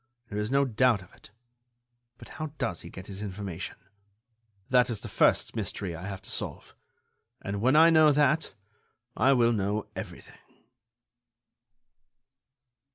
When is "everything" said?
9.95-10.39